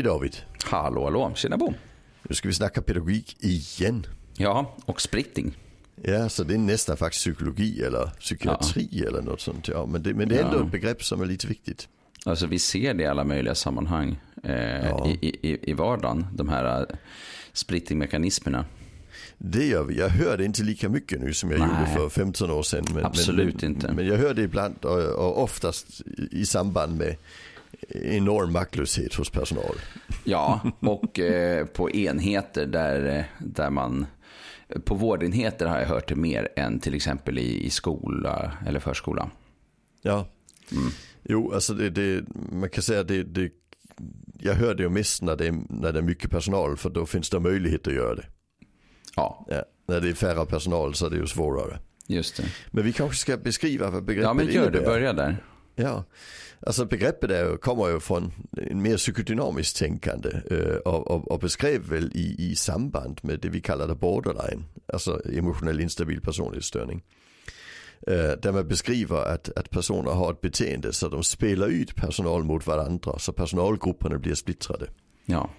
[0.00, 0.36] Hej David.
[0.64, 1.32] Hallå, hallå.
[1.34, 1.74] Tjena Bo.
[2.28, 4.06] Nu ska vi snacka pedagogik igen.
[4.36, 5.56] Ja, och splitting.
[6.02, 9.08] Ja, så det är nästan faktiskt psykologi eller psykiatri ja.
[9.08, 9.68] eller något sånt.
[9.68, 10.64] Ja, men det, men det är ändå ja.
[10.64, 11.88] ett begrepp som är lite viktigt.
[12.24, 14.54] Alltså vi ser det i alla möjliga sammanhang eh,
[14.88, 15.08] ja.
[15.20, 16.86] i, i, i vardagen, de här uh,
[17.52, 18.64] splittingmekanismerna.
[19.38, 19.98] Det gör vi.
[19.98, 21.68] Jag hör det inte lika mycket nu som jag Nej.
[21.68, 22.84] gjorde för 15 år sedan.
[22.94, 23.92] Men, Absolut men, inte.
[23.92, 27.16] Men jag hör det ibland och, och oftast i samband med
[27.88, 29.74] enorm maktlöshet hos personal.
[30.24, 34.06] Ja, och eh, på enheter där, eh, där man
[34.84, 39.30] på vårdenheter har jag hört det mer än till exempel i, i skola eller förskola.
[40.02, 40.28] Ja,
[40.72, 40.90] mm.
[41.22, 43.52] jo alltså det, det, man kan säga det, det
[44.38, 47.06] jag hör det ju mest när det, är, när det är mycket personal för då
[47.06, 48.26] finns det möjlighet att göra det.
[49.16, 49.46] Ja.
[49.48, 49.64] ja.
[49.86, 51.78] När det är färre personal så är det ju svårare.
[52.06, 52.44] Just det.
[52.70, 54.52] Men vi kanske ska beskriva vad begreppet innebär.
[54.52, 55.44] Ja men gör det, börja där.
[55.80, 56.04] Ja,
[56.66, 58.32] alltså begreppet är, kommer ju från
[58.70, 63.52] en mer psykodynamiskt tänkande øh, och, och, och beskrev väl i, i samband med det
[63.52, 67.02] vi kallar det borderline, alltså emotionell instabil personlighetsstörning.
[68.08, 72.44] Øh, där man beskriver att, att personer har ett beteende så de spelar ut personal
[72.44, 74.86] mot varandra så personalgrupperna blir splittrade.
[75.26, 75.50] Ja.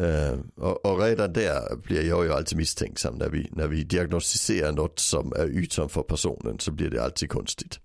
[0.00, 4.72] Uh, och, och, redan där blir jag ju alltid misstänksam när vi, när vi diagnostiserar
[4.72, 7.80] något som är utanför personen så blir det alltid konstigt.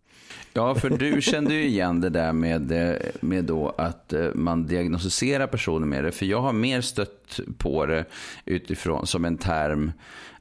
[0.53, 4.67] Ja, för du kände ju igen det där med, eh, med då att eh, man
[4.67, 6.11] diagnostiserar personer med det.
[6.11, 8.05] För jag har mer stött på det
[8.45, 9.91] utifrån som en term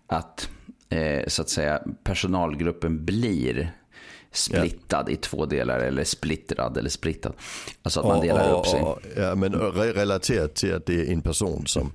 [0.07, 0.51] att
[0.89, 3.73] eh, så att säga personalgruppen blir
[4.33, 5.13] splittad ja.
[5.13, 7.33] i två delar eller splittrad eller splittad.
[7.83, 8.85] Alltså att man delar upp sig.
[9.17, 11.93] Ja, men relaterat till att det är en person som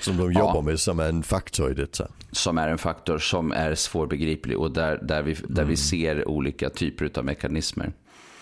[0.00, 0.60] som de jobbar ja.
[0.60, 2.08] med som är en faktor i detta.
[2.30, 5.68] Som är en faktor som är svårbegriplig och där, där, vi, där mm.
[5.68, 7.92] vi ser olika typer av mekanismer.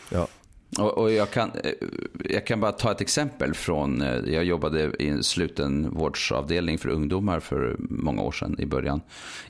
[0.09, 0.29] Ja.
[0.79, 1.73] Och, och, jag, kan, eh,
[2.25, 6.89] jag kan bara ta ett exempel från, eh, jag jobbade i en sluten vårdsavdelning för
[6.89, 9.01] ungdomar för många år sedan i början.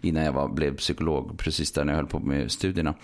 [0.00, 2.94] Innan jag var, blev psykolog, precis där när jag höll på med studierna.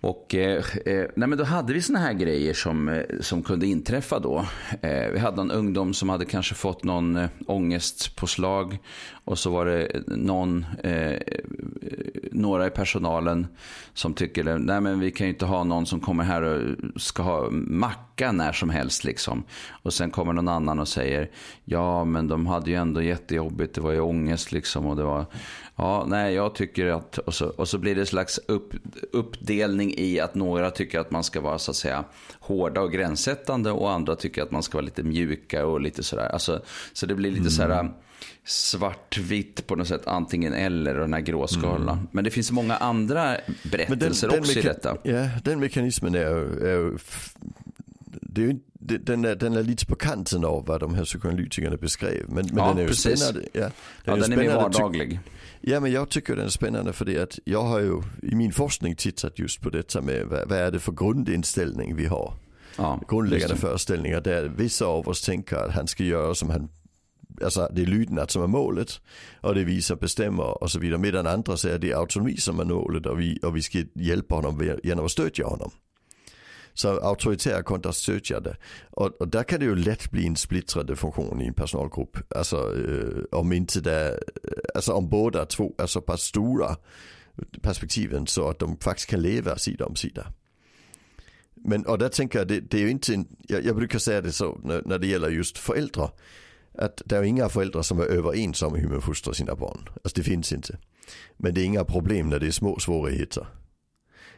[0.00, 3.66] Och eh, eh, nej men då hade vi såna här grejer som, eh, som kunde
[3.66, 4.46] inträffa då.
[4.82, 8.78] Eh, vi hade en ungdom som hade kanske fått någon eh, ångestpåslag.
[9.24, 11.16] Och så var det någon, eh,
[12.36, 13.46] några i personalen
[13.94, 17.22] som tycker, nej men vi kan ju inte ha någon som kommer här och ska
[17.22, 19.44] ha macka när som helst liksom.
[19.70, 21.30] Och sen kommer någon annan och säger,
[21.64, 24.86] ja men de hade ju ändå jättejobbigt, det var ju ångest liksom.
[24.86, 25.24] Och det var,
[25.76, 28.74] ja nej jag tycker att, och så, och så blir det en slags upp,
[29.12, 32.04] uppdelning i att några tycker att man ska vara så att säga
[32.40, 36.28] hårda och gränssättande och andra tycker att man ska vara lite mjuka och lite sådär.
[36.32, 37.50] Alltså, så det blir lite mm.
[37.50, 37.90] så här
[38.44, 41.98] svartvitt på något sätt, antingen eller och den här gråskalan.
[41.98, 42.08] Mm.
[42.12, 43.36] Men det finns många andra
[43.70, 44.96] berättelser den, den också i detta.
[45.02, 46.92] Ja, den mekanismen är, är,
[48.20, 52.24] det är den, är, den är lite på kanten av vad de här psykoanalytikerna beskrev.
[52.28, 53.20] Men, men ja, den är ju precis.
[53.20, 53.48] spännande.
[53.52, 53.70] Ja, den,
[54.04, 55.20] ja, är, den är mer vardaglig.
[55.60, 58.52] Ja men jag tycker den är spännande för det att jag har ju i min
[58.52, 62.34] forskning tittat just på detta med vad, vad är det för grundinställning vi har.
[62.78, 66.68] Ja, Grundläggande föreställningar där vissa av oss tänker att han ska göra som han
[67.44, 69.00] alltså det är lydnad som är målet
[69.40, 70.98] och det visar bestämmer och så vidare.
[70.98, 73.82] Medan andra säger att det är autonomi som är målet och vi, och vi ska
[73.94, 75.70] hjälpa honom genom att stödja honom.
[76.74, 78.56] Så auktoritära kontra stödjande.
[78.90, 82.16] Och, och, där kan det ju lätt bli en splittrad funktion i en personalgrupp.
[82.36, 84.20] Alltså øh, om inte det,
[84.74, 86.76] alltså om båda två är så pass stora
[87.62, 90.26] perspektiven så att de faktiskt kan leva sida om sida.
[91.54, 94.20] Men och där tänker jag, det, det är ju inte, en, jag, jag, brukar säga
[94.20, 96.10] det så när, när det gäller just föräldrar.
[96.78, 99.88] Att det är inga föräldrar som är överens om hur man fostrar sina barn.
[100.04, 100.78] Alltså det finns inte.
[101.36, 103.46] Men det är inga problem när det är små svårigheter.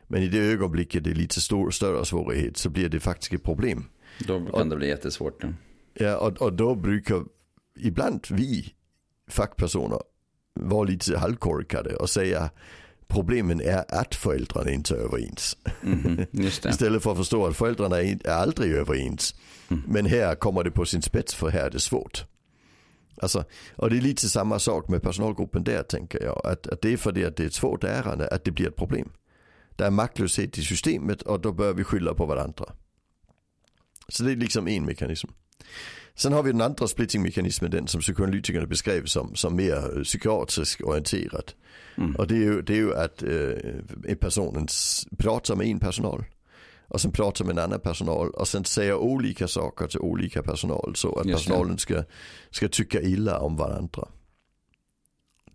[0.07, 3.43] Men i det ögonblicket det är lite stor, större svårighet så blir det faktiskt ett
[3.43, 3.85] problem.
[4.27, 5.43] Då kan och, det bli jättesvårt.
[5.43, 5.49] Ja,
[5.95, 7.25] ja och, och då brukar
[7.79, 8.75] ibland vi
[9.29, 10.01] fackpersoner
[10.55, 12.51] vara lite halvkorkade och säga
[13.07, 15.57] problemen är att föräldrarna inte är överens.
[15.83, 16.27] Mm,
[16.69, 19.35] Istället för att förstå att föräldrarna är aldrig överens.
[19.69, 19.83] Mm.
[19.87, 22.25] Men här kommer det på sin spets för här är det svårt.
[23.23, 23.45] Alltså,
[23.77, 26.47] och det är lite samma sak med personalgruppen där tänker jag.
[26.47, 28.69] Att, att det är för det att det är ett svårt ärende att det blir
[28.69, 29.13] ett problem.
[29.77, 32.65] Det är maktlöshet i systemet och då bör vi skylla på varandra.
[34.09, 35.29] Så det är liksom en mekanism.
[36.15, 41.53] Sen har vi den andra splittingmekanismen, den som psykoanalytikerna beskrev som, som mer psykiatrisk orienterad.
[41.97, 42.17] Mm.
[42.17, 44.67] Och det är ju, det är ju att eh, personen
[45.19, 46.25] pratar med en personal.
[46.89, 50.93] Och sen pratar med en annan personal och sen säger olika saker till olika personal
[50.97, 52.05] så att personalen ska,
[52.51, 54.09] ska tycka illa om varandra.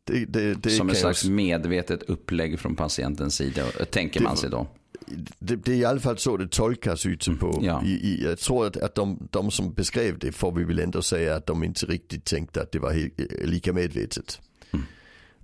[0.03, 4.67] Det, det, det Som ett slags medvetet upplägg från patientens sida, tänker man sig då.
[5.39, 7.59] det, det, är i alla fall så det tolkas ute på.
[7.61, 7.83] Ja.
[7.85, 11.01] I, i, jag tror att, att de, de, som beskrev det får vi väl ändå
[11.01, 13.13] säga att de inte riktigt tänkte att det var helt,
[13.43, 14.41] lika medvetet.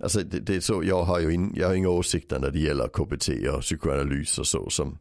[0.02, 2.58] Alltså det, det, är så, jag har ju in, jag har inga åsikter när det
[2.58, 4.98] gäller KBT och psykoanalys och så som,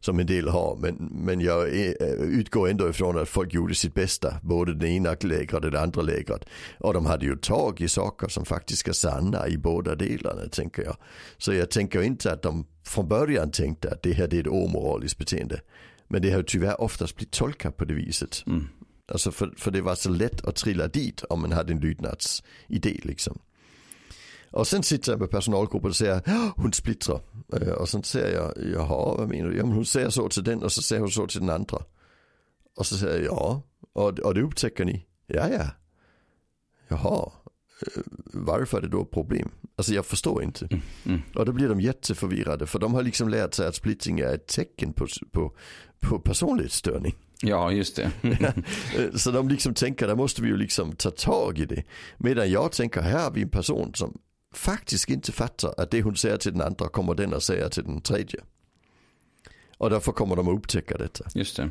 [0.00, 0.76] som en del har.
[0.76, 1.68] Men, men jag
[2.18, 6.02] utgår ändå ifrån att folk gjorde sitt bästa, både det ena lägret och det andra
[6.02, 6.44] lägret.
[6.78, 10.82] Och de hade ju tag i saker som faktiskt är sanna i båda delarna tänker
[10.82, 10.96] jag.
[11.38, 15.18] Så jag tänker inte att de från början tänkte att det här är ett omoraliskt
[15.18, 15.60] beteende.
[16.08, 18.44] Men det har ju tyvärr oftast blivit tolkat på det viset.
[18.46, 18.68] Mm.
[19.12, 23.00] Alltså för, för det var så lätt att trilla dit om man hade en lydnadsidé
[23.02, 23.38] liksom.
[24.52, 26.22] Och sen sitter jag med personalgruppen och säger
[26.56, 27.20] hon splittrar.
[27.52, 29.56] Øh, och sen säger jag, jaha vad menar du?
[29.56, 31.78] Ja, men hon säger så till den och så säger hon så till den andra.
[32.76, 33.62] Och så säger jag ja,
[33.92, 35.06] och, och det upptäcker ni.
[35.26, 35.66] Ja, ja.
[36.88, 37.32] Jaha,
[37.96, 38.02] øh,
[38.32, 39.50] varför är det då problem?
[39.76, 40.64] Alltså jag förstår inte.
[40.70, 41.22] Mm, mm.
[41.34, 44.46] Och då blir de jätteförvirrade för de har liksom lärt sig att splittring är ett
[44.46, 45.52] tecken på, på,
[46.00, 47.14] på personlighetsstörning.
[47.42, 48.10] Ja, just det.
[49.18, 51.84] så de liksom tänker, där måste vi ju liksom ta tag i det.
[52.18, 54.18] Medan jag tänker, här har vi en person som
[54.52, 57.84] faktiskt inte fattar att det hon säger till den andra kommer den att säga till
[57.84, 58.40] den tredje.
[59.78, 61.24] Och därför kommer de att upptäcka detta.
[61.34, 61.70] Just det.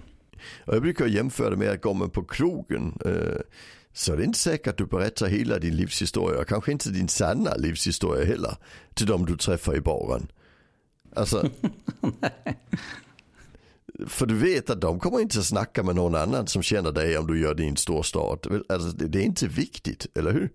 [0.65, 3.41] Och jag brukar jämföra det med att gå man på krogen eh,
[3.93, 7.07] så är det inte säkert att du berättar hela din livshistoria och kanske inte din
[7.07, 8.55] sanna livshistoria heller
[8.93, 10.31] till de du träffar i baren.
[11.15, 11.49] Alltså,
[14.07, 17.17] för du vet att de kommer inte att snacka med någon annan som känner dig
[17.17, 18.63] om du gör det i en storstad.
[18.69, 20.49] Alltså, det är inte viktigt, eller hur?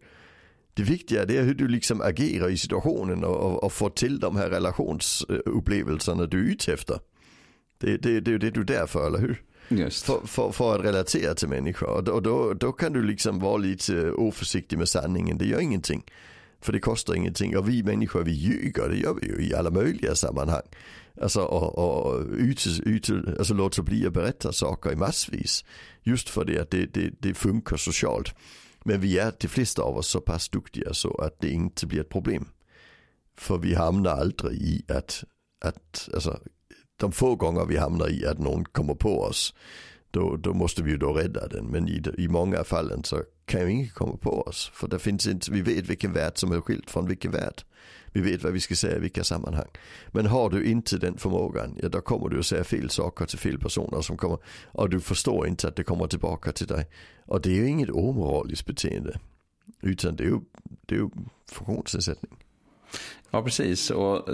[0.77, 4.51] Det viktiga är hur du liksom agerar i situationen och, och, får till de här
[4.51, 6.99] relationsupplevelserna du är ute efter.
[7.79, 9.43] Det, det, det är det du är där för, eller hur?
[10.05, 12.11] För, för, för, att relatera till människor.
[12.11, 15.39] Och då, då, kan du liksom vara lite oförsiktig med sanningen.
[15.39, 16.05] Det gör ingenting.
[16.61, 17.57] För det kostar ingenting.
[17.57, 20.63] Och vi människor vi ljuger, det gör vi ju i alla möjliga sammanhang.
[21.23, 25.65] Alltså och, och ut, ut, alltså låta bli att berätta saker i massvis.
[26.03, 28.35] Just för det att det, det, det funkar socialt.
[28.87, 32.01] Men vi är de flesta av oss så pass duktiga så att det inte blir
[32.01, 32.49] ett problem.
[33.39, 35.25] För vi hamnar aldrig i att,
[35.61, 36.41] att alltså,
[36.97, 39.55] de få gånger vi hamnar i att någon kommer på oss,
[40.17, 41.67] då, då måste vi ju då rädda den.
[41.67, 44.71] Men i, i många fallen så kan ju ingen komma på oss.
[44.75, 47.63] För det finns inte, vi vet vilken värld som är skilt från vilken värld.
[48.13, 49.69] Vi vet vad vi ska säga i vilka sammanhang.
[50.09, 53.39] Men har du inte den förmågan, ja då kommer du att säga fel saker till
[53.39, 56.87] fel personer som kommer, och du förstår inte att det kommer tillbaka till dig.
[57.25, 59.19] Och det är ju inget omoraliskt beteende.
[59.83, 60.41] Utan det är ju,
[60.87, 61.09] det är ju
[61.51, 62.46] funktionsnedsättning.
[63.31, 63.91] Ja, precis.
[63.91, 64.29] Och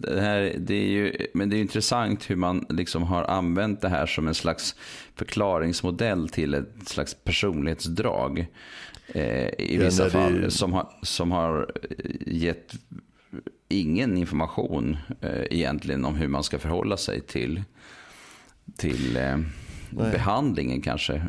[0.00, 3.88] det här, det är ju, men det är intressant hur man liksom har använt det
[3.88, 4.74] här som en slags
[5.14, 8.46] förklaringsmodell till ett slags personlighetsdrag.
[9.06, 10.40] Eh, I vissa ja, fall.
[10.40, 10.50] Det...
[10.50, 11.72] Som, har, som har
[12.26, 12.72] gett
[13.68, 17.62] ingen information eh, egentligen om hur man ska förhålla sig till,
[18.76, 19.38] till eh,
[19.90, 21.22] behandlingen kanske.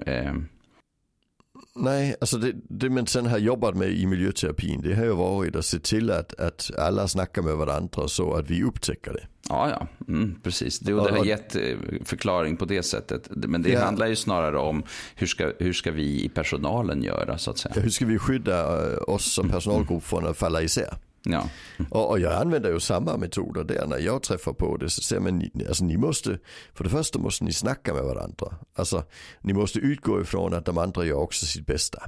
[1.75, 5.55] Nej, alltså det, det man sen har jobbat med i miljöterapin det har ju varit
[5.55, 9.27] att se till att, att alla snackar med varandra så att vi upptäcker det.
[9.49, 10.79] Ja, ja, mm, precis.
[10.79, 11.55] Det, det har gett
[12.03, 13.29] förklaring på det sättet.
[13.31, 13.83] Men det ja.
[13.83, 14.83] handlar ju snarare om
[15.15, 17.73] hur ska, hur ska vi i personalen göra så att säga.
[17.75, 20.97] Ja, hur ska vi skydda eh, oss som personalgrupp från att falla isär?
[21.25, 21.49] Ja.
[21.89, 24.89] Och, och, jag använder ju samma metoder där när jag träffar på det.
[24.89, 26.39] Så säger man, alltså ni måste,
[26.73, 28.55] för det första måste ni snacka med varandra.
[28.75, 29.03] Alltså
[29.41, 32.03] ni måste utgå ifrån att de andra gör också sitt bästa.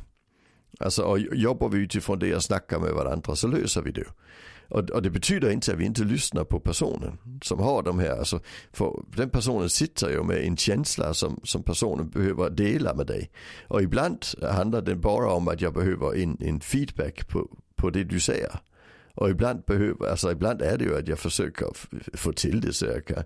[0.79, 4.05] Alltså och jobbar vi utifrån det och snackar med varandra så löser vi det.
[4.69, 8.17] Och, och, det betyder inte att vi inte lyssnar på personen som har de här.
[8.17, 8.39] Alltså,
[8.73, 13.31] för den personen sitter ju med en känsla som, som personen behöver dela med dig.
[13.67, 18.03] Och ibland handlar det bara om att jag behöver en, en feedback på, på det
[18.03, 18.59] du säger.
[19.17, 21.67] Och ibland, behöver, alltså ibland är det ju att jag försöker
[22.17, 23.23] få till det så jag kan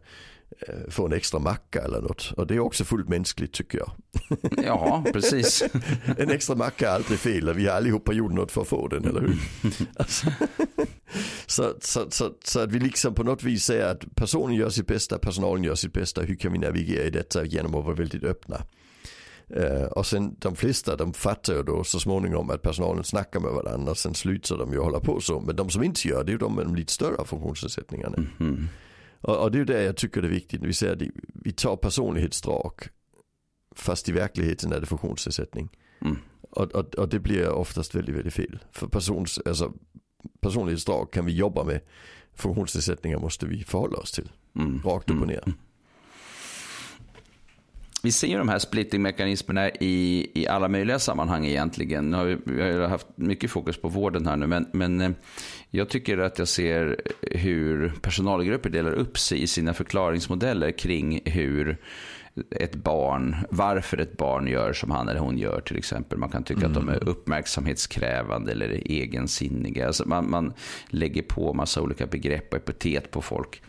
[0.68, 2.34] eh, få en extra macka eller något.
[2.38, 3.92] Och det är också fullt mänskligt tycker jag.
[4.66, 5.64] Ja, precis.
[6.18, 7.54] en extra macka är aldrig fel.
[7.54, 9.38] Vi har allihopa gjort något för att få den, eller hur?
[9.96, 10.28] Alltså,
[11.46, 14.88] så, så, så, så, att vi liksom på något vis säger att personen gör sitt
[14.88, 16.22] bästa, personalen gör sitt bästa.
[16.22, 18.62] Hur kan vi navigera i detta genom att vara väldigt öppna?
[19.58, 23.52] Uh, och sen de flesta de fattar ju då så småningom att personalen snackar med
[23.52, 23.96] varandra.
[23.96, 25.40] Sen slutar de ju hålla på så.
[25.40, 28.16] Men de som inte gör det är ju de med de lite större funktionsnedsättningarna.
[28.18, 28.66] Mm -hmm.
[29.22, 30.62] och, och, det är ju det jag tycker är viktigt.
[30.64, 31.02] Vi säger att
[31.34, 32.74] vi tar personlighetsdrag.
[33.76, 35.70] Fast i verkligheten är det funktionsnedsättning.
[36.02, 36.18] Mm.
[36.42, 38.60] Och, och, och, det blir oftast väldigt, väldigt fel.
[38.72, 39.74] För persons, alltså,
[40.42, 41.82] personlighetsdrag kan vi jobba med.
[42.34, 44.32] Funktionsnedsättningar måste vi förhålla oss till.
[44.56, 44.82] Mm.
[44.86, 45.44] Rakt upp och ner.
[45.46, 45.58] Mm.
[48.04, 52.12] Vi ser ju de här splittingmekanismerna i, i alla möjliga sammanhang egentligen.
[52.12, 55.12] Nu har vi, vi har haft mycket fokus på vården här nu, men, men eh,
[55.70, 61.78] jag tycker att jag ser hur personalgrupper delar upp sig i sina förklaringsmodeller kring hur
[62.52, 66.18] ett barn, varför ett barn gör som han eller hon gör till exempel.
[66.18, 66.72] Man kan tycka mm.
[66.72, 67.08] att de är mm.
[67.08, 69.88] uppmärksamhetskrävande eller egensinniga.
[69.88, 70.54] Alltså man, man
[70.90, 73.62] lägger på massa olika begrepp och epitet på folk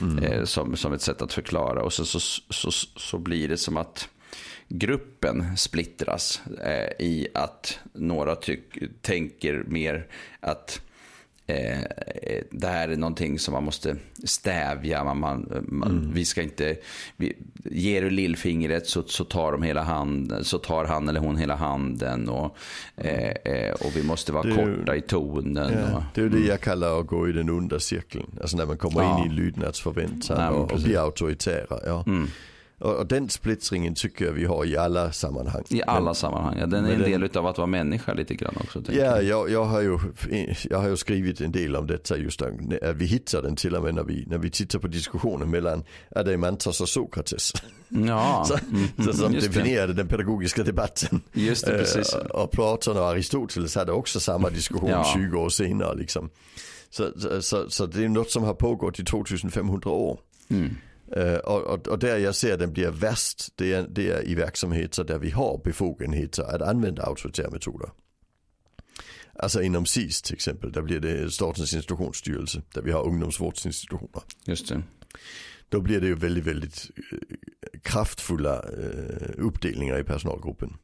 [0.00, 0.24] mm.
[0.24, 1.82] eh, som, som ett sätt att förklara.
[1.82, 4.08] Och så, så, så, så blir det som att
[4.68, 8.36] gruppen splittras eh, i att några
[9.00, 10.06] tänker mer
[10.40, 10.80] att
[11.48, 11.78] eh,
[12.50, 15.04] det här är någonting som man måste stävja.
[15.04, 16.12] Man, man, man mm.
[16.14, 16.76] Vi ska inte,
[17.16, 17.32] vi,
[17.64, 21.56] ger du lillfingret så, så, tar de hela handen, så tar han eller hon hela
[21.56, 22.28] handen.
[22.28, 22.56] Och,
[22.96, 25.72] eh, eh och vi måste vara korta i tonen.
[25.72, 26.48] Ja, och, det är det mm.
[26.48, 28.26] jag kallar att gå i den onda cirkeln.
[28.40, 29.24] Alltså när man kommer ja.
[29.24, 31.80] in i lydnadsförväntan och, och blir auktoritära.
[31.86, 32.04] Ja.
[32.06, 32.28] Mm.
[32.78, 35.64] Och, den splittringen tycker jag vi har i alla sammanhang.
[35.68, 36.66] I alla men, sammanhang, ja.
[36.66, 38.82] Den är en del av att vara människa lite grann också.
[38.92, 39.98] Ja, jag, jag, har ju,
[40.70, 42.52] jag har ju skrivit en del om detta just att
[42.94, 45.84] vi hittar den till och med när vi, när vi tittar på diskussionen mellan
[46.16, 47.52] Adeimantos och Sokrates.
[47.88, 48.44] Ja.
[48.48, 49.96] så, mm, så, som definierade det.
[49.96, 51.20] den pedagogiska debatten.
[51.32, 52.14] Just det, precis.
[52.14, 55.12] Uh, och Platon och Aristoteles hade också samma diskussion ja.
[55.14, 55.96] 20 år senare.
[55.96, 56.30] Liksom.
[56.90, 60.20] Så, så, så, det är något som har pågått i 2500 år.
[60.50, 60.76] Mm.
[61.16, 65.04] Uh, och, och, där jag ser den blir värst, det är, det är i verksamheter
[65.04, 67.90] där vi har befogenheter att använda auktoritära metoder.
[69.34, 74.22] Alltså inom SIS till exempel, där blir det Statens institutionsstyrelse, där vi har ungdomsvårdsinstitutioner.
[74.44, 74.82] Just det.
[75.68, 78.64] Då blir det ju väldigt, väldigt eh, kraftfulla
[79.36, 80.76] uppdelningar i personalgruppen.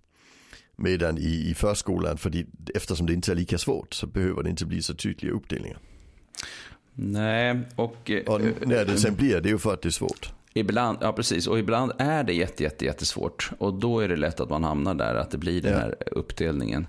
[0.76, 4.66] Medan i, i förskolan, för eftersom det inte är lika svårt så behöver det inte
[4.66, 5.78] bli så tydliga uppdelningar.
[6.94, 8.10] Nej, och...
[8.26, 10.32] och när det sen blir det ju för att det är svårt.
[10.54, 13.50] Ibland, ja precis, och ibland är det jätte, jätte, jättesvårt.
[13.58, 15.78] Och då är det lätt att man hamnar där, att det blir den ja.
[15.78, 16.86] här uppdelningen.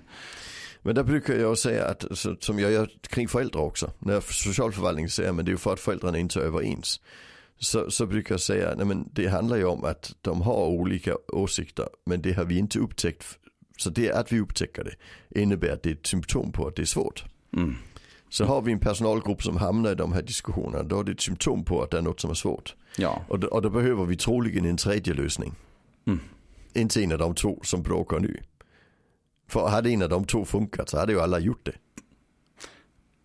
[0.82, 2.04] Men där brukar jag säga att,
[2.40, 5.80] som jag gör kring föräldrar också, när socialförvaltningen säger att det är ju för att
[5.80, 7.00] föräldrarna inte är överens.
[7.58, 11.16] Så, så brukar jag säga, nej men det handlar ju om att de har olika
[11.28, 13.38] åsikter, men det har vi inte upptäckt.
[13.76, 14.96] Så det att vi upptäcker
[15.30, 17.24] det innebär att det är ett symptom på att det är svårt.
[17.56, 17.76] Mm.
[18.36, 21.20] Så har vi en personalgrupp som hamnar i de här diskussionerna, då är det ett
[21.20, 22.74] symptom på att det är något som är svårt.
[22.96, 23.22] Ja.
[23.28, 25.54] Och, då, och då behöver vi troligen en tredje lösning.
[26.06, 26.20] Mm.
[26.74, 28.40] Inte en av de två som bråkar nu.
[29.48, 31.72] För hade en av de två funkat så hade ju alla gjort det.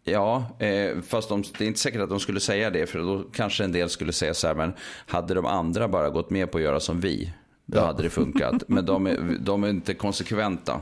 [0.03, 2.87] Ja, eh, fast de, det är inte säkert att de skulle säga det.
[2.87, 4.73] För då kanske en del skulle säga så här, men
[5.07, 7.33] hade de andra bara gått med på att göra som vi,
[7.65, 7.85] då ja.
[7.85, 8.63] hade det funkat.
[8.67, 10.81] Men de de är inte konsekventa.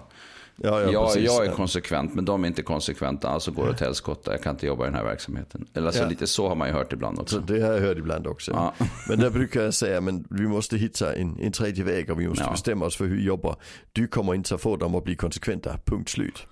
[0.63, 3.29] Ja, ja, jag, jag är konsekvent, men de är inte konsekventa.
[3.29, 5.67] Alltså går det åt helskotta, jag kan inte jobba i den här verksamheten.
[5.73, 6.09] Eller alltså, ja.
[6.09, 7.35] lite så har man ju hört ibland också.
[7.35, 8.51] Så det har jag hört ibland också.
[8.51, 8.73] Ja.
[9.09, 12.27] Men där brukar jag säga, men vi måste hitta en, en tredje väg och vi
[12.27, 13.55] måste bestämma oss för hur vi jobbar.
[13.91, 16.47] Du kommer inte att få dem att bli konsekventa, punkt slut.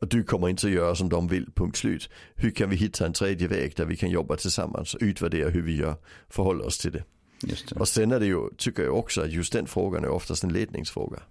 [0.00, 2.10] Och du kommer inte att göra som de vill, punkt slut.
[2.34, 5.62] Hur kan vi hitta en tredje väg där vi kan jobba tillsammans och utvärdera hur
[5.62, 5.94] vi gör,
[6.28, 7.04] förhåller oss till det.
[7.40, 7.76] det.
[7.76, 10.52] Och sen är det ju, tycker jag också att just den frågan är oftast en
[10.52, 11.22] ledningsfråga.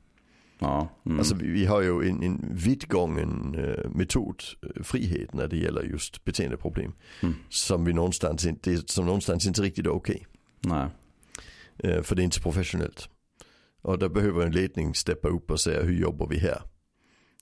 [0.60, 1.20] Ja, mm.
[1.20, 5.84] Alltså vi, vi, har ju en, en vittgången uh, metod, uh, frihet när det gäller
[5.84, 6.92] just beteendeproblem.
[7.22, 7.36] Mm.
[7.50, 10.28] Som vi någonstans inte, som någonstans inte riktigt är okej.
[10.66, 10.88] Okay.
[11.84, 13.10] Uh, för det är inte professionellt.
[13.82, 16.62] Och där behöver en ledning steppa upp och säga hur jobbar vi här?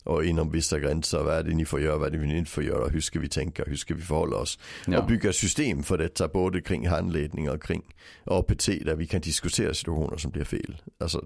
[0.03, 2.51] Och inom vissa gränser, vad är det ni får göra, vad är det ni inte
[2.51, 4.59] får göra, hur ska vi tänka, hur ska vi förhålla oss?
[4.85, 4.99] Ja.
[4.99, 7.83] Och bygga system för detta, både kring handledning och kring
[8.23, 10.81] APT, där vi kan diskutera situationer som blir fel.
[10.99, 11.25] Alltså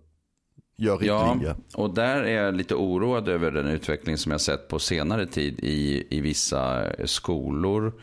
[0.82, 1.56] gör riktlinjer.
[1.74, 5.26] Ja, och där är jag lite oroad över den utveckling som jag sett på senare
[5.26, 7.94] tid i, i vissa skolor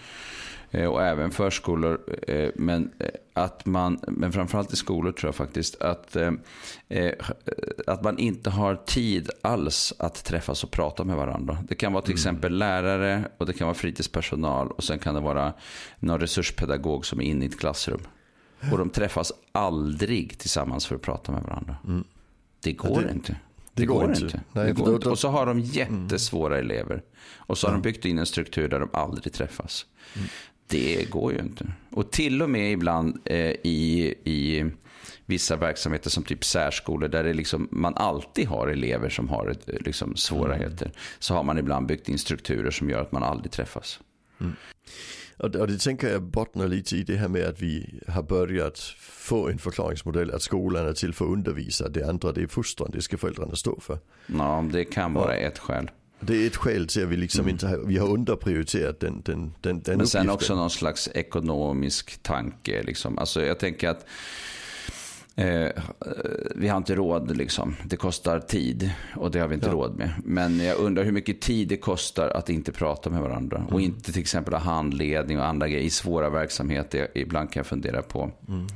[0.70, 2.00] eh, och även förskolor.
[2.28, 6.16] Eh, men, eh, att man, men framförallt i skolor tror jag faktiskt, att,
[7.86, 11.58] att man inte har tid alls att träffas och prata med varandra.
[11.68, 12.16] Det kan vara till mm.
[12.16, 15.52] exempel lärare och det kan vara fritidspersonal och sen kan det vara
[15.98, 18.00] någon resurspedagog som är inne i ett klassrum.
[18.72, 21.76] Och de träffas aldrig tillsammans för att prata med varandra.
[21.86, 22.04] Mm.
[22.60, 23.32] Det går det, inte.
[23.32, 23.38] Det,
[23.74, 24.40] det går, går, inte.
[24.52, 25.08] Nej, det går inte.
[25.08, 26.70] Och så har de jättesvåra mm.
[26.70, 27.02] elever.
[27.36, 29.86] Och så har de byggt in en struktur där de aldrig träffas.
[30.16, 30.28] Mm.
[30.66, 31.66] Det går ju inte.
[31.90, 34.70] Och till och med ibland eh, i, i
[35.26, 39.68] vissa verksamheter som typ särskolor där det liksom, man alltid har elever som har ett,
[39.84, 40.86] liksom, svårigheter.
[40.86, 40.96] Mm.
[41.18, 44.00] Så har man ibland byggt in strukturer som gör att man aldrig träffas.
[44.40, 44.52] Mm.
[45.36, 48.78] Och, och det tänker jag bottnar lite i det här med att vi har börjat
[48.98, 51.88] få en förklaringsmodell att skolan är till för att undervisa.
[51.88, 53.98] Det andra det är fostran, det ska föräldrarna stå för.
[54.26, 55.46] Ja, det kan vara ja.
[55.46, 55.90] ett skäl.
[56.20, 57.50] Det är ett skäl till att vi liksom mm.
[57.50, 62.22] inte har, vi har underprioriterat den, den, den, den Men sen också någon slags ekonomisk
[62.22, 62.82] tanke.
[62.82, 63.18] Liksom.
[63.18, 64.06] Alltså jag tänker att
[65.38, 65.70] Eh,
[66.54, 67.76] vi har inte råd, liksom.
[67.84, 69.72] det kostar tid och det har vi inte ja.
[69.72, 70.10] råd med.
[70.24, 73.56] Men jag undrar hur mycket tid det kostar att inte prata med varandra.
[73.56, 73.68] Mm.
[73.68, 77.08] Och inte till exempel ha handledning och andra grejer i svåra verksamheter.
[77.14, 78.30] Ibland kan jag fundera på.
[78.48, 78.66] Mm.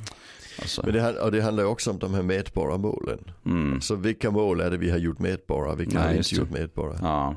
[0.59, 0.81] Alltså.
[0.85, 3.19] Men det, och det handlar också om de här mätbara målen.
[3.45, 3.81] Mm.
[3.81, 6.51] Så vilka mål är det vi har gjort mätbara, vilka Nej, har vi inte gjort
[6.51, 6.97] mätbara?
[7.01, 7.35] Ja.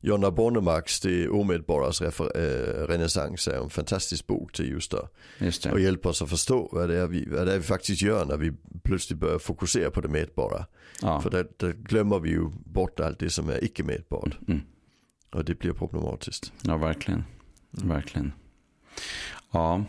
[0.00, 2.10] Jonna Bornemarks Det omätbaras äh,
[2.88, 5.08] renässans är en fantastisk bok till just det.
[5.38, 5.72] Just det.
[5.72, 8.24] Och hjälper oss att förstå vad det, är vi, vad det är vi faktiskt gör
[8.24, 10.66] när vi plötsligt börjar fokusera på det mätbara.
[11.02, 11.20] Ja.
[11.20, 14.38] För där, där glömmer vi ju bort allt det som är icke mätbart.
[14.48, 14.60] Mm.
[15.32, 16.52] Och det blir problematiskt.
[16.62, 17.24] Ja, verkligen.
[17.78, 17.88] Mm.
[17.88, 18.32] Verkligen.
[19.50, 19.84] Ja.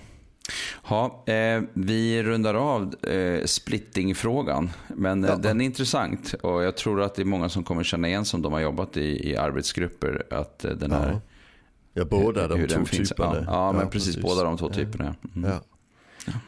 [0.90, 4.70] Ja, eh, vi rundar av eh, splittingfrågan.
[4.88, 5.36] Men eh, ja.
[5.36, 8.42] den är intressant och jag tror att det är många som kommer känna igen som
[8.42, 10.26] de har jobbat i, i arbetsgrupper.
[10.32, 11.20] Att eh, den här,
[11.94, 12.06] ja.
[12.06, 13.36] båda de två typerna.
[13.36, 15.16] Ja, ja, men precis, precis, båda de två typerna.
[15.36, 15.50] Mm.
[15.50, 15.62] Ja.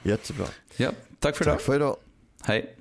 [0.04, 0.46] Jättebra.
[0.78, 0.90] Ja,
[1.20, 1.56] tack för idag.
[1.56, 1.96] Tack för idag.
[2.44, 2.76] Hej.